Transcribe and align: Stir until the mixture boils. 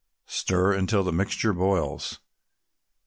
Stir 0.25 0.73
until 0.73 1.03
the 1.03 1.11
mixture 1.13 1.53
boils. 1.53 2.17